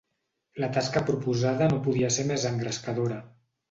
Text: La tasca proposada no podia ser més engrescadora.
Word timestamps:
La 0.63 0.69
tasca 0.77 1.03
proposada 1.11 1.69
no 1.77 1.81
podia 1.87 2.13
ser 2.19 2.29
més 2.35 2.51
engrescadora. 2.55 3.27